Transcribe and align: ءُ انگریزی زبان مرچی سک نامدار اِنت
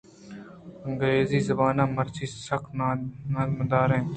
ءُ 0.79 0.85
انگریزی 0.87 1.39
زبان 1.47 1.77
مرچی 1.95 2.25
سک 2.47 2.63
نامدار 3.31 3.89
اِنت 3.95 4.09